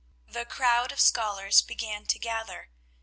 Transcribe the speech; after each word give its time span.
The 0.27 0.45
crowd 0.45 0.91
of 0.91 0.99
scholars 0.99 1.61
began 1.61 2.07
to 2.07 2.17
gather. 2.17 2.69